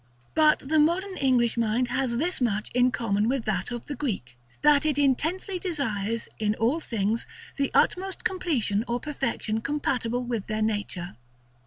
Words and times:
§XI. 0.23 0.29
But 0.33 0.59
the 0.67 0.79
modern 0.79 1.15
English 1.17 1.57
mind 1.59 1.89
has 1.89 2.17
this 2.17 2.41
much 2.41 2.71
in 2.71 2.89
common 2.91 3.29
with 3.29 3.45
that 3.45 3.69
of 3.69 3.85
the 3.85 3.93
Greek, 3.93 4.35
that 4.63 4.83
it 4.83 4.97
intensely 4.97 5.59
desires, 5.59 6.27
in 6.39 6.55
all 6.55 6.79
things, 6.79 7.27
the 7.55 7.69
utmost 7.75 8.23
completion 8.23 8.83
or 8.87 8.99
perfection 8.99 9.61
compatible 9.61 10.23
with 10.25 10.47
their 10.47 10.63
nature. 10.63 11.17